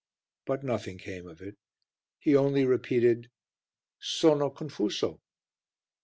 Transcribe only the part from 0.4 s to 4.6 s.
But nothing came of it; he only repeated "Sono